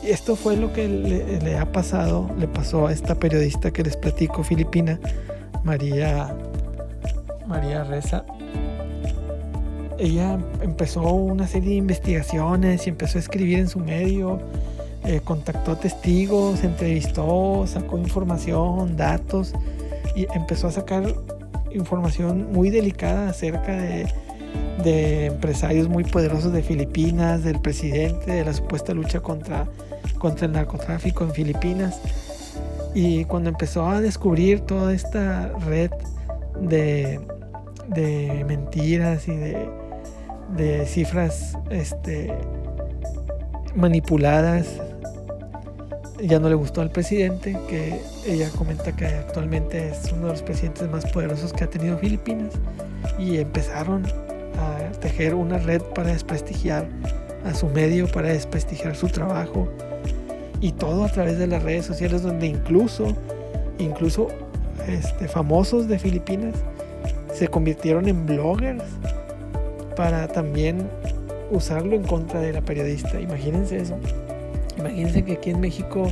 Y 0.03 0.11
esto 0.11 0.37
fue 0.37 0.57
lo 0.57 0.73
que 0.73 0.89
le, 0.89 1.59
ha 1.59 1.73
pasado, 1.73 2.31
le 2.39 2.47
pasó 2.47 2.87
a 2.87 2.93
esta 2.93 3.17
periodista 3.17 3.73
que 3.73 3.83
les 3.83 3.97
platico, 3.97 4.45
filipina, 4.45 5.01
María, 5.65 6.35
María 7.47 7.83
Reza. 7.85 8.25
Ella 9.99 10.39
empezó 10.61 11.03
una 11.03 11.49
serie 11.49 11.71
de 11.71 11.77
investigaciones 11.77 12.87
y 12.87 12.91
empezó 12.91 13.19
a 13.19 13.21
escribir 13.21 13.59
en 13.59 13.69
su 13.69 13.81
medio, 13.81 14.39
eh, 15.05 15.21
contactó 15.25 15.77
testigos, 15.77 16.63
entrevistó, 16.63 17.65
sacó 17.67 17.99
información, 17.99 18.97
datos 18.97 19.53
y 20.15 20.27
empezó 20.33 20.69
a 20.69 20.73
sacar 20.73 21.13
información 21.73 22.53
muy 22.53 22.71
delicada 22.71 23.31
acerca 23.31 23.77
de, 23.77 24.07
empresarios 24.88 25.88
muy 25.88 26.04
poderosos 26.04 26.52
de 26.52 26.62
Filipinas, 26.62 27.45
del 27.45 27.61
presidente, 27.61 28.33
de 28.33 28.45
la 28.45 28.52
supuesta 28.52 28.95
lucha 28.95 29.21
contra, 29.21 29.66
contra 30.18 30.47
el 30.47 30.52
narcotráfico 30.52 31.25
en 31.25 31.33
Filipinas. 31.33 32.00
Y 32.95 33.25
cuando 33.25 33.50
empezó 33.50 33.88
a 33.88 34.00
descubrir 34.00 34.61
toda 34.61 34.92
esta 34.92 35.52
red 35.66 35.90
de, 36.61 37.21
mentiras 38.47 39.28
y 39.28 39.37
de, 39.37 40.87
cifras 40.87 41.57
este, 41.71 42.33
manipuladas 43.75 44.66
ya 46.21 46.40
no 46.40 46.49
le 46.49 46.54
gustó 46.57 46.80
al 46.80 46.90
presidente, 46.90 47.57
que 47.68 48.00
ella 48.26 48.50
comenta 48.57 48.90
que 48.95 49.07
actualmente 49.07 49.90
es 49.90 50.11
uno 50.12 50.26
de 50.26 50.33
los 50.33 50.42
presidentes 50.42 50.90
más 50.90 51.07
poderosos 51.07 51.52
que 51.52 51.64
ha 51.64 51.71
tenido 51.71 51.97
Filipinas, 51.99 52.54
y 53.18 53.37
empezaron 53.38 54.04
a 54.59 54.93
tejer 55.00 55.35
una 55.35 55.59
red 55.59 55.83
para 55.95 56.12
desprestigiar 56.12 56.88
a 57.45 57.55
su 57.55 57.67
medio, 57.69 58.09
para 58.09 58.29
desprestigiar 58.29 58.97
su 58.97 59.09
trabajo, 59.09 59.69
y 60.61 60.73
todo 60.73 61.05
a 61.05 61.09
través 61.09 61.38
de 61.38 61.47
las 61.47 61.62
redes 61.62 61.87
sociales, 61.87 62.23
donde 62.23 62.47
incluso, 62.47 63.15
incluso 63.79 64.29
este, 64.87 65.29
famosos 65.29 65.88
de 65.88 65.99
Filipinas 65.99 66.55
se 67.33 67.49
convirtieron 67.49 68.09
en 68.09 68.27
bloggers 68.27 68.83
para 69.97 70.27
también 70.29 70.88
usarlo 71.50 71.95
en 71.95 72.03
contra 72.03 72.41
de 72.41 72.53
la 72.53 72.61
periodista. 72.61 73.21
Imagínense 73.21 73.79
eso. 73.79 73.97
Imagínense 74.77 75.25
que 75.25 75.35
aquí 75.35 75.50
en 75.50 75.61
México 75.61 76.09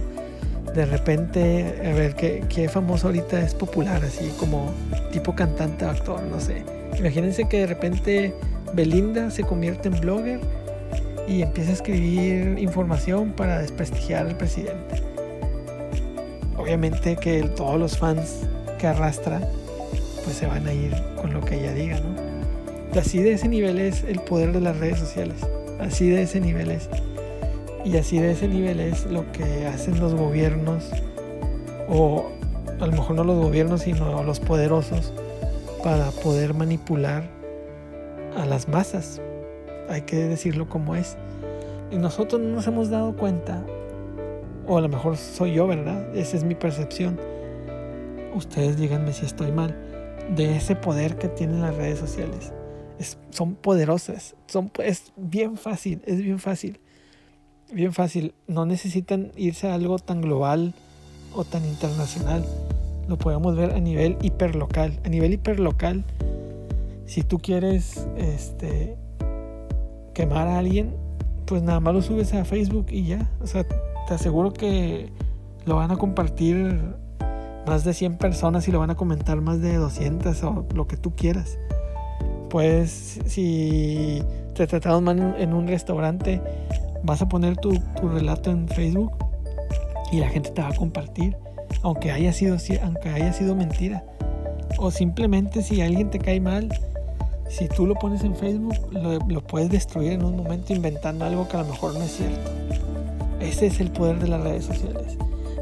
de 0.74 0.84
repente, 0.84 1.80
a 1.80 1.94
ver, 1.94 2.14
¿qué, 2.14 2.68
famoso 2.68 3.06
ahorita 3.06 3.40
es 3.40 3.54
popular, 3.54 4.04
así 4.04 4.28
como 4.38 4.72
tipo 5.10 5.34
cantante 5.34 5.86
o 5.86 5.90
actor, 5.90 6.22
no 6.24 6.38
sé. 6.38 6.64
Imagínense 6.98 7.48
que 7.48 7.60
de 7.60 7.66
repente 7.66 8.34
Belinda 8.72 9.30
se 9.30 9.42
convierte 9.42 9.88
en 9.88 10.00
blogger 10.00 10.40
y 11.28 11.42
empieza 11.42 11.70
a 11.70 11.74
escribir 11.74 12.58
información 12.58 13.32
para 13.32 13.58
desprestigiar 13.58 14.26
al 14.26 14.36
presidente. 14.36 15.02
Obviamente 16.56 17.16
que 17.16 17.42
todos 17.42 17.78
los 17.78 17.98
fans 17.98 18.46
que 18.78 18.86
arrastra, 18.86 19.40
pues 20.24 20.36
se 20.36 20.46
van 20.46 20.66
a 20.66 20.72
ir 20.72 20.94
con 21.20 21.32
lo 21.32 21.40
que 21.40 21.56
ella 21.56 21.72
diga, 21.72 22.00
¿no? 22.00 22.16
Así 22.98 23.22
de 23.22 23.32
ese 23.32 23.48
nivel 23.48 23.78
es 23.78 24.04
el 24.04 24.20
poder 24.20 24.52
de 24.52 24.60
las 24.60 24.78
redes 24.78 24.98
sociales. 24.98 25.36
Así 25.78 26.08
de 26.08 26.22
ese 26.22 26.40
nivel 26.40 26.70
es. 26.70 26.88
Y 27.84 27.96
así 27.96 28.18
de 28.18 28.32
ese 28.32 28.48
nivel 28.48 28.80
es 28.80 29.04
lo 29.06 29.30
que 29.32 29.66
hacen 29.66 30.00
los 30.00 30.14
gobiernos, 30.14 30.90
o 31.88 32.30
a 32.80 32.86
lo 32.86 32.92
mejor 32.92 33.16
no 33.16 33.24
los 33.24 33.38
gobiernos, 33.38 33.82
sino 33.82 34.24
los 34.24 34.40
poderosos, 34.40 35.12
para 35.86 36.10
poder 36.10 36.52
manipular 36.52 37.30
a 38.36 38.44
las 38.44 38.66
masas. 38.66 39.22
Hay 39.88 40.02
que 40.02 40.16
decirlo 40.16 40.68
como 40.68 40.96
es. 40.96 41.16
Y 41.92 41.96
nosotros 41.96 42.40
no 42.40 42.48
nos 42.48 42.66
hemos 42.66 42.90
dado 42.90 43.16
cuenta, 43.16 43.64
o 44.66 44.78
a 44.78 44.80
lo 44.80 44.88
mejor 44.88 45.16
soy 45.16 45.54
yo, 45.54 45.68
¿verdad? 45.68 46.12
Esa 46.12 46.38
es 46.38 46.42
mi 46.42 46.56
percepción. 46.56 47.20
Ustedes 48.34 48.76
díganme 48.76 49.12
si 49.12 49.26
estoy 49.26 49.52
mal, 49.52 49.76
de 50.34 50.56
ese 50.56 50.74
poder 50.74 51.18
que 51.18 51.28
tienen 51.28 51.62
las 51.62 51.76
redes 51.76 52.00
sociales. 52.00 52.52
son 53.30 53.54
poderosas, 53.54 54.34
son, 54.48 54.72
es 54.82 55.12
bien 55.14 55.56
fácil, 55.56 56.02
es 56.04 56.20
bien 56.20 56.40
fácil 56.40 56.80
bien 57.72 57.92
fácil. 57.92 58.34
No 58.48 58.66
necesitan 58.66 59.30
irse 59.36 59.68
a 59.68 59.74
algo 59.74 60.00
tan 60.00 60.20
global 60.20 60.74
o 61.32 61.44
tan 61.44 61.64
internacional. 61.64 62.44
Lo 63.08 63.16
podemos 63.18 63.56
ver 63.56 63.72
a 63.72 63.80
nivel 63.80 64.16
hiperlocal. 64.20 64.98
A 65.04 65.08
nivel 65.08 65.34
hiperlocal, 65.34 66.04
si 67.06 67.22
tú 67.22 67.38
quieres 67.38 68.06
este, 68.16 68.96
quemar 70.12 70.48
a 70.48 70.58
alguien, 70.58 70.94
pues 71.46 71.62
nada 71.62 71.80
más 71.80 71.94
lo 71.94 72.02
subes 72.02 72.34
a 72.34 72.44
Facebook 72.44 72.86
y 72.90 73.04
ya. 73.04 73.30
O 73.40 73.46
sea, 73.46 73.64
te 73.64 74.14
aseguro 74.14 74.52
que 74.52 75.10
lo 75.64 75.76
van 75.76 75.90
a 75.90 75.96
compartir 75.96 76.80
más 77.66 77.84
de 77.84 77.94
100 77.94 78.18
personas 78.18 78.66
y 78.68 78.72
lo 78.72 78.78
van 78.78 78.90
a 78.90 78.94
comentar 78.94 79.40
más 79.40 79.60
de 79.60 79.76
200 79.76 80.42
o 80.44 80.66
lo 80.74 80.86
que 80.86 80.96
tú 80.96 81.14
quieras. 81.14 81.58
Pues 82.50 83.20
si 83.26 84.22
te 84.54 84.66
trataron 84.66 85.04
mal 85.04 85.36
en 85.38 85.52
un 85.52 85.66
restaurante, 85.66 86.40
vas 87.02 87.22
a 87.22 87.28
poner 87.28 87.56
tu, 87.56 87.78
tu 88.00 88.08
relato 88.08 88.50
en 88.50 88.68
Facebook 88.68 89.12
y 90.12 90.20
la 90.20 90.28
gente 90.28 90.50
te 90.50 90.62
va 90.62 90.68
a 90.68 90.74
compartir, 90.74 91.36
aunque 91.82 92.10
haya 92.10 92.32
sido, 92.32 92.56
aunque 92.82 93.08
haya 93.08 93.32
sido 93.32 93.54
mentira. 93.54 94.04
O 94.78 94.90
simplemente 94.90 95.62
si 95.62 95.80
alguien 95.80 96.10
te 96.10 96.18
cae 96.18 96.40
mal, 96.40 96.68
si 97.48 97.68
tú 97.68 97.86
lo 97.86 97.94
pones 97.94 98.22
en 98.24 98.34
Facebook, 98.34 98.76
lo, 98.92 99.40
puedes 99.40 99.70
destruir 99.70 100.12
en 100.12 100.24
un 100.24 100.36
momento 100.36 100.72
inventando 100.72 101.24
algo 101.24 101.48
que 101.48 101.56
a 101.56 101.62
lo 101.62 101.68
mejor 101.68 101.94
no 101.94 102.02
es 102.02 102.16
cierto. 102.16 102.50
Ese 103.40 103.66
es 103.66 103.80
el 103.80 103.90
poder 103.90 104.18
de 104.18 104.28
las 104.28 104.42
redes 104.42 104.64
sociales. 104.64 105.16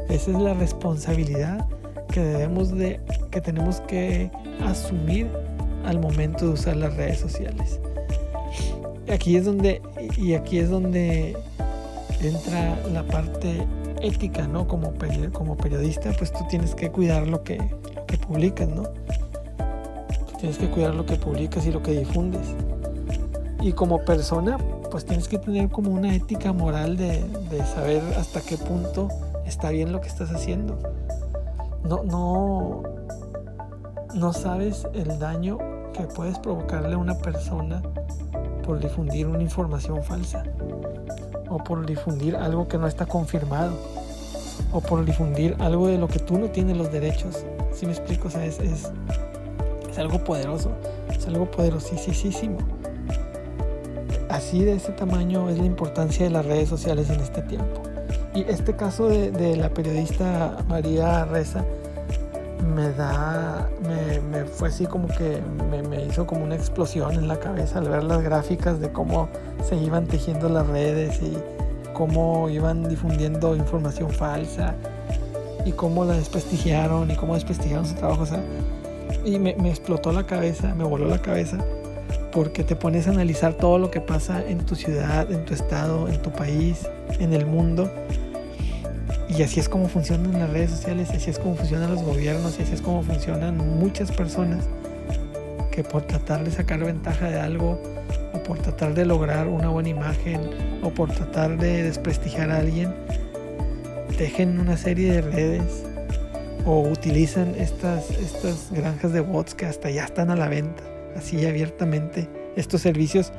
Esa 0.09 0.31
es 0.31 0.37
la 0.37 0.53
responsabilidad 0.53 1.65
que 2.11 2.21
debemos 2.21 2.71
de, 2.71 2.99
que 3.31 3.41
tenemos 3.41 3.81
que 3.81 4.31
asumir 4.65 5.27
al 5.85 5.99
momento 5.99 6.47
de 6.47 6.51
usar 6.53 6.75
las 6.77 6.95
redes 6.95 7.19
sociales. 7.19 7.79
Aquí 9.11 9.37
es 9.37 9.45
donde, 9.45 9.81
y 10.17 10.33
aquí 10.33 10.57
es 10.57 10.69
donde 10.69 11.37
entra 12.21 12.77
la 12.91 13.03
parte 13.03 13.61
ética, 14.05 14.47
¿no? 14.47 14.67
Como, 14.67 14.93
como 15.33 15.57
periodista, 15.57 16.11
pues 16.17 16.31
tú 16.31 16.39
tienes 16.49 16.75
que 16.75 16.91
cuidar 16.91 17.27
lo 17.27 17.43
que, 17.43 17.57
lo 17.57 18.05
que 18.05 18.17
publicas, 18.17 18.69
¿no? 18.69 18.83
tienes 20.37 20.57
que 20.57 20.69
cuidar 20.69 20.93
lo 20.93 21.05
que 21.05 21.15
publicas 21.15 21.65
y 21.65 21.71
lo 21.71 21.81
que 21.81 21.91
difundes. 21.91 22.47
Y 23.61 23.71
como 23.71 24.05
persona, 24.05 24.57
pues 24.91 25.05
tienes 25.05 25.27
que 25.27 25.39
tener 25.39 25.69
como 25.69 25.91
una 25.91 26.13
ética 26.13 26.53
moral 26.53 26.97
de, 26.97 27.23
de 27.49 27.65
saber 27.65 28.03
hasta 28.17 28.41
qué 28.41 28.57
punto 28.57 29.09
está 29.45 29.71
bien 29.71 29.91
lo 29.91 30.01
que 30.01 30.07
estás 30.07 30.29
haciendo. 30.31 30.77
No, 31.83 32.03
no, 32.03 32.83
no 34.13 34.33
sabes 34.33 34.87
el 34.93 35.17
daño 35.17 35.57
que 35.93 36.03
puedes 36.03 36.37
provocarle 36.37 36.93
a 36.93 36.97
una 36.97 37.17
persona 37.17 37.81
por 38.63 38.79
difundir 38.79 39.27
una 39.27 39.41
información 39.41 40.03
falsa 40.03 40.43
o 41.55 41.63
por 41.63 41.85
difundir 41.85 42.35
algo 42.35 42.67
que 42.67 42.77
no 42.77 42.85
está 42.85 43.05
confirmado 43.05 43.71
o 44.73 44.81
por 44.81 45.05
difundir 45.05 45.55
algo 45.59 45.87
de 45.87 45.97
lo 45.97 46.09
que 46.09 46.19
tú 46.19 46.37
no 46.37 46.49
tienes 46.49 46.75
los 46.75 46.91
derechos. 46.91 47.45
Si 47.73 47.85
me 47.85 47.93
explico, 47.93 48.27
o 48.27 48.31
sea, 48.31 48.45
es, 48.45 48.59
es, 48.59 48.91
es 49.89 49.97
algo 49.97 50.21
poderoso, 50.21 50.71
es 51.09 51.25
algo 51.27 51.49
poderosísimo. 51.49 52.57
Así 54.29 54.65
de 54.65 54.73
ese 54.73 54.91
tamaño 54.91 55.49
es 55.49 55.57
la 55.57 55.65
importancia 55.65 56.25
de 56.25 56.31
las 56.31 56.45
redes 56.45 56.67
sociales 56.67 57.09
en 57.09 57.21
este 57.21 57.41
tiempo. 57.43 57.81
Y 58.33 58.41
este 58.49 58.75
caso 58.75 59.07
de, 59.07 59.31
de 59.31 59.55
la 59.55 59.69
periodista 59.69 60.57
María 60.67 61.23
Reza 61.23 61.63
me 62.65 62.91
da, 62.91 63.69
me, 63.87 64.19
me, 64.19 64.45
fue 64.45 64.69
así 64.69 64.85
como 64.85 65.07
que 65.07 65.41
me, 65.69 65.83
me, 65.83 66.05
hizo 66.05 66.25
como 66.25 66.43
una 66.43 66.55
explosión 66.55 67.13
en 67.13 67.27
la 67.27 67.39
cabeza 67.39 67.79
al 67.79 67.89
ver 67.89 68.03
las 68.03 68.21
gráficas 68.21 68.79
de 68.79 68.91
cómo 68.91 69.29
se 69.67 69.75
iban 69.75 70.07
tejiendo 70.07 70.49
las 70.49 70.67
redes 70.67 71.21
y 71.21 71.37
cómo 71.93 72.49
iban 72.49 72.87
difundiendo 72.89 73.55
información 73.55 74.09
falsa 74.11 74.75
y 75.65 75.71
cómo 75.71 76.05
la 76.05 76.13
desprestigiaron 76.13 77.09
y 77.11 77.15
cómo 77.15 77.35
desprestigiaron 77.35 77.85
su 77.85 77.95
trabajo. 77.95 78.23
O 78.23 78.25
sea, 78.25 78.43
y 79.23 79.39
me, 79.39 79.55
me 79.55 79.69
explotó 79.69 80.11
la 80.11 80.25
cabeza, 80.25 80.73
me 80.75 80.83
voló 80.83 81.07
la 81.07 81.21
cabeza 81.21 81.57
porque 82.31 82.63
te 82.63 82.75
pones 82.75 83.07
a 83.07 83.11
analizar 83.11 83.53
todo 83.53 83.77
lo 83.79 83.91
que 83.91 84.01
pasa 84.01 84.45
en 84.45 84.65
tu 84.65 84.75
ciudad, 84.75 85.31
en 85.31 85.45
tu 85.45 85.53
estado, 85.53 86.09
en 86.09 86.21
tu 86.21 86.31
país, 86.31 86.87
en 87.19 87.33
el 87.33 87.45
mundo 87.45 87.89
y 89.29 89.41
así 89.41 89.59
es 89.59 89.69
como 89.69 89.87
funcionan 89.87 90.33
las 90.33 90.49
redes 90.49 90.71
sociales, 90.71 91.09
así 91.09 91.29
es 91.29 91.39
como 91.39 91.55
funcionan 91.55 91.91
los 91.91 92.03
gobiernos, 92.03 92.59
así 92.59 92.73
es 92.73 92.81
como 92.81 93.01
funcionan 93.01 93.57
muchas 93.57 94.11
personas 94.11 94.65
que 95.71 95.83
por 95.83 96.03
tratar 96.03 96.43
de 96.43 96.51
sacar 96.51 96.79
ventaja 96.79 97.29
de 97.29 97.39
algo, 97.39 97.81
o 98.33 98.43
por 98.43 98.59
tratar 98.59 98.93
de 98.93 99.05
lograr 99.05 99.47
una 99.47 99.69
buena 99.69 99.89
imagen, 99.89 100.41
o 100.83 100.89
por 100.89 101.11
tratar 101.11 101.57
de 101.57 101.83
desprestigiar 101.83 102.51
a 102.51 102.57
alguien, 102.57 102.93
dejen 104.17 104.59
una 104.59 104.77
serie 104.77 105.11
de 105.11 105.21
redes 105.21 105.83
o 106.65 106.81
utilizan 106.81 107.53
estas, 107.57 108.09
estas 108.11 108.71
granjas 108.71 109.11
de 109.11 109.19
bots 109.19 109.53
que 109.53 109.65
hasta 109.65 109.89
ya 109.89 110.05
están 110.05 110.31
a 110.31 110.35
la 110.35 110.47
venta, 110.47 110.83
así 111.15 111.45
abiertamente. 111.45 112.29
Estos 112.55 112.81
servicios 112.81 113.33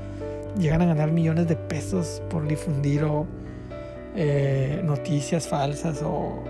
llegan 0.58 0.82
a 0.82 0.87
ganar 0.87 1.12
millones 1.12 1.48
de 1.48 1.56
pesos 1.56 2.22
por 2.30 2.46
difundir 2.46 3.04
o 3.04 3.26
eh, 4.18 4.81
noticias 4.83 5.46
falsas 5.46 6.02
o, 6.02 6.42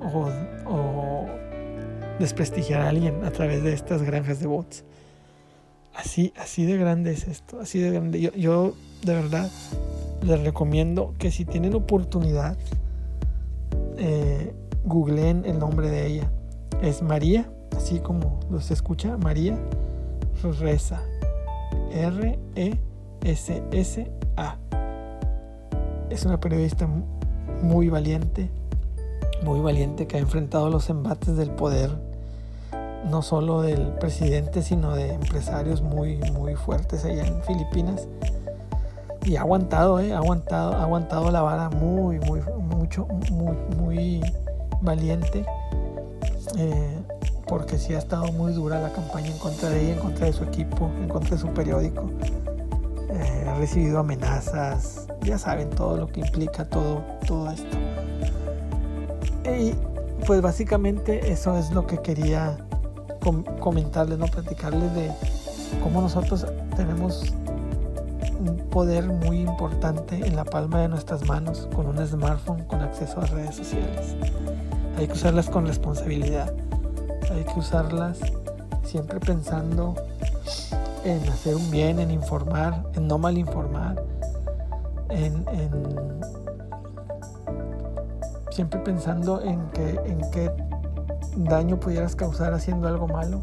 o, 0.00 1.26
desprestigiar 2.18 2.80
a 2.80 2.88
alguien 2.88 3.24
a 3.24 3.30
través 3.30 3.62
de 3.62 3.74
estas 3.74 4.02
granjas 4.02 4.40
de 4.40 4.46
bots. 4.46 4.84
Así, 5.94 6.32
así 6.38 6.64
de 6.64 6.78
grande 6.78 7.12
es 7.12 7.28
esto, 7.28 7.60
así 7.60 7.78
de 7.78 7.90
grande. 7.90 8.20
Yo, 8.20 8.32
yo 8.32 8.74
de 9.04 9.14
verdad 9.14 9.50
les 10.22 10.40
recomiendo 10.40 11.14
que 11.18 11.30
si 11.30 11.44
tienen 11.44 11.74
oportunidad, 11.74 12.56
eh, 13.98 14.54
googleen 14.84 15.44
el 15.44 15.58
nombre 15.58 15.90
de 15.90 16.06
ella. 16.06 16.32
Es 16.80 17.02
María, 17.02 17.52
así 17.76 18.00
como 18.00 18.40
los 18.50 18.70
escucha, 18.70 19.18
María 19.18 19.58
Reza. 20.58 21.02
R-E-S-S-A 21.92 22.72
es 26.12 26.26
una 26.26 26.38
periodista 26.38 26.86
muy 27.62 27.88
valiente, 27.88 28.50
muy 29.42 29.60
valiente 29.60 30.06
que 30.06 30.18
ha 30.18 30.20
enfrentado 30.20 30.68
los 30.68 30.90
embates 30.90 31.36
del 31.36 31.50
poder, 31.50 31.90
no 33.10 33.22
solo 33.22 33.62
del 33.62 33.88
presidente, 33.94 34.62
sino 34.62 34.94
de 34.94 35.14
empresarios 35.14 35.80
muy, 35.80 36.18
muy 36.32 36.54
fuertes 36.54 37.04
allá 37.04 37.26
en 37.26 37.42
Filipinas. 37.42 38.06
Y 39.24 39.36
ha 39.36 39.40
aguantado, 39.40 40.00
eh, 40.00 40.12
ha 40.12 40.18
aguantado, 40.18 40.74
ha 40.74 40.82
aguantado 40.82 41.30
la 41.30 41.42
vara 41.42 41.70
muy, 41.70 42.18
muy, 42.20 42.40
mucho, 42.58 43.06
muy, 43.30 43.56
muy 43.78 44.20
valiente. 44.82 45.46
Eh, 46.58 46.98
porque 47.46 47.78
sí 47.78 47.94
ha 47.94 47.98
estado 47.98 48.30
muy 48.32 48.52
dura 48.52 48.80
la 48.80 48.92
campaña 48.92 49.28
en 49.28 49.38
contra 49.38 49.70
de 49.70 49.82
ella, 49.82 49.94
en 49.94 50.00
contra 50.00 50.26
de 50.26 50.32
su 50.32 50.44
equipo, 50.44 50.90
en 51.00 51.08
contra 51.08 51.36
de 51.36 51.38
su 51.38 51.48
periódico. 51.48 52.10
Eh, 53.12 53.46
ha 53.48 53.54
recibido 53.54 53.98
amenazas, 53.98 55.06
ya 55.22 55.38
saben 55.38 55.70
todo 55.70 55.96
lo 55.96 56.06
que 56.08 56.20
implica 56.20 56.64
todo, 56.64 57.04
todo 57.26 57.50
esto. 57.50 57.76
Y 59.44 59.74
pues 60.26 60.40
básicamente 60.40 61.30
eso 61.30 61.58
es 61.58 61.70
lo 61.72 61.86
que 61.86 61.98
quería 61.98 62.56
comentarles, 63.60 64.18
no 64.18 64.26
platicarles 64.26 64.94
de 64.94 65.10
cómo 65.82 66.00
nosotros 66.00 66.46
tenemos 66.76 67.24
un 68.40 68.56
poder 68.70 69.04
muy 69.04 69.40
importante 69.40 70.16
en 70.26 70.34
la 70.34 70.44
palma 70.44 70.80
de 70.80 70.88
nuestras 70.88 71.26
manos 71.28 71.68
con 71.74 71.86
un 71.86 72.06
smartphone 72.06 72.64
con 72.64 72.80
acceso 72.80 73.20
a 73.20 73.26
redes 73.26 73.56
sociales. 73.56 74.16
Hay 74.96 75.06
que 75.06 75.12
usarlas 75.12 75.48
con 75.48 75.66
responsabilidad. 75.66 76.52
Hay 77.32 77.44
que 77.44 77.58
usarlas 77.58 78.18
siempre 78.84 79.20
pensando 79.20 79.94
en 81.04 81.28
hacer 81.28 81.56
un 81.56 81.70
bien, 81.70 81.98
en 81.98 82.10
informar, 82.10 82.84
en 82.94 83.06
no 83.06 83.18
mal 83.18 83.36
informar, 83.36 84.02
en, 85.10 85.44
siempre 88.50 88.80
pensando 88.80 89.42
en, 89.42 89.60
que, 89.70 89.90
en 90.04 90.20
qué 90.30 90.50
daño 91.36 91.78
pudieras 91.78 92.14
causar 92.14 92.52
haciendo 92.54 92.88
algo 92.88 93.08
malo 93.08 93.42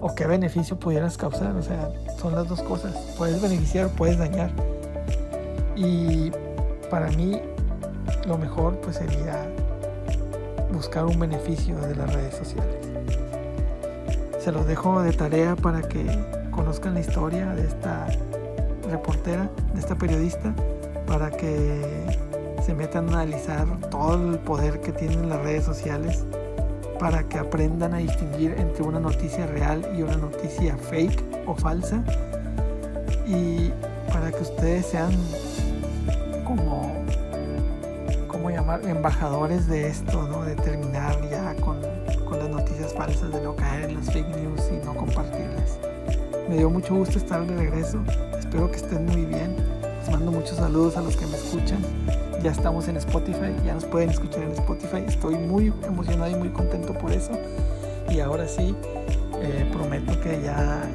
o 0.00 0.14
qué 0.14 0.26
beneficio 0.26 0.78
pudieras 0.78 1.16
causar. 1.16 1.56
O 1.56 1.62
sea, 1.62 1.90
son 2.20 2.34
las 2.34 2.48
dos 2.48 2.62
cosas. 2.62 2.94
Puedes 3.16 3.40
beneficiar 3.40 3.86
o 3.86 3.88
puedes 3.90 4.18
dañar. 4.18 4.50
Y 5.76 6.30
para 6.90 7.08
mí 7.10 7.40
lo 8.26 8.38
mejor 8.38 8.80
pues 8.80 8.96
sería 8.96 9.46
buscar 10.72 11.04
un 11.04 11.18
beneficio 11.18 11.78
de 11.80 11.96
las 11.96 12.12
redes 12.12 12.34
sociales. 12.36 12.76
Se 14.38 14.52
los 14.52 14.66
dejo 14.66 15.02
de 15.02 15.12
tarea 15.12 15.56
para 15.56 15.82
que 15.82 16.37
conozcan 16.58 16.94
la 16.94 17.00
historia 17.00 17.54
de 17.54 17.68
esta 17.68 18.08
reportera, 18.90 19.48
de 19.74 19.78
esta 19.78 19.94
periodista 19.94 20.52
para 21.06 21.30
que 21.30 21.80
se 22.66 22.74
metan 22.74 23.08
a 23.10 23.20
analizar 23.20 23.64
todo 23.92 24.32
el 24.32 24.40
poder 24.40 24.80
que 24.80 24.90
tienen 24.90 25.28
las 25.28 25.40
redes 25.42 25.64
sociales, 25.64 26.24
para 26.98 27.22
que 27.22 27.38
aprendan 27.38 27.94
a 27.94 27.98
distinguir 27.98 28.56
entre 28.58 28.82
una 28.82 28.98
noticia 28.98 29.46
real 29.46 29.88
y 29.96 30.02
una 30.02 30.16
noticia 30.16 30.76
fake 30.76 31.22
o 31.46 31.54
falsa, 31.54 32.02
y 33.24 33.72
para 34.12 34.32
que 34.32 34.42
ustedes 34.42 34.86
sean 34.86 35.12
como, 36.44 36.92
como 38.26 38.50
llamar, 38.50 38.84
embajadores 38.84 39.68
de 39.68 39.86
esto, 39.86 40.26
¿no? 40.26 40.42
de 40.42 40.56
terminar 40.56 41.16
ya 41.30 41.54
con, 41.64 41.80
con 42.28 42.40
las 42.40 42.48
noticias 42.48 42.92
falsas, 42.94 43.30
de 43.30 43.42
no 43.42 43.54
caer 43.54 43.90
en 43.90 43.94
las 43.94 44.06
fake 44.06 44.36
news 44.38 44.60
y 44.72 44.84
no 44.84 44.96
compartirlas. 44.96 45.57
Me 46.48 46.56
dio 46.56 46.70
mucho 46.70 46.94
gusto 46.94 47.18
estar 47.18 47.46
de 47.46 47.54
regreso. 47.54 48.02
Espero 48.38 48.70
que 48.70 48.78
estén 48.78 49.04
muy 49.04 49.26
bien. 49.26 49.54
Les 50.00 50.10
mando 50.10 50.32
muchos 50.32 50.56
saludos 50.56 50.96
a 50.96 51.02
los 51.02 51.14
que 51.14 51.26
me 51.26 51.36
escuchan. 51.36 51.78
Ya 52.42 52.52
estamos 52.52 52.88
en 52.88 52.96
Spotify, 52.96 53.54
ya 53.66 53.74
nos 53.74 53.84
pueden 53.84 54.08
escuchar 54.08 54.44
en 54.44 54.52
Spotify. 54.52 55.04
Estoy 55.06 55.36
muy 55.36 55.74
emocionado 55.84 56.30
y 56.30 56.36
muy 56.36 56.48
contento 56.48 56.94
por 56.94 57.12
eso. 57.12 57.32
Y 58.08 58.20
ahora 58.20 58.48
sí, 58.48 58.74
eh, 59.42 59.70
prometo 59.70 60.18
que 60.22 60.40
ya 60.40 60.88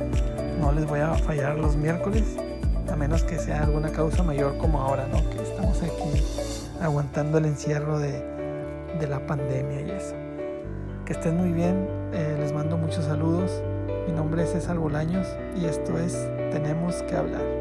no 0.59 0.71
les 0.71 0.87
voy 0.87 1.01
a 1.01 1.13
fallar 1.13 1.59
los 1.59 1.75
miércoles, 1.75 2.23
a 2.91 2.95
menos 2.95 3.21
que 3.23 3.37
sea 3.37 3.61
alguna 3.61 3.91
causa 3.91 4.23
mayor 4.23 4.57
como 4.57 4.81
ahora, 4.81 5.07
¿no? 5.07 5.17
Que 5.29 5.43
estamos 5.43 5.83
aquí 5.83 6.23
aguantando 6.81 7.37
el 7.37 7.45
encierro 7.45 7.99
de, 7.99 8.23
de 8.99 9.07
la 9.07 9.23
pandemia 9.27 9.81
y 9.81 9.91
eso. 9.91 10.15
Que 11.05 11.13
estén 11.13 11.37
muy 11.37 11.51
bien, 11.51 11.87
eh, 12.11 12.37
les 12.39 12.51
mando 12.51 12.75
muchos 12.75 13.05
saludos 13.05 13.61
mi 14.07 14.11
nombre 14.11 14.43
es 14.43 14.51
César 14.51 14.77
Bolaños 14.79 15.27
y 15.55 15.65
esto 15.65 15.97
es 15.97 16.13
Tenemos 16.51 17.01
que 17.03 17.15
hablar. 17.15 17.52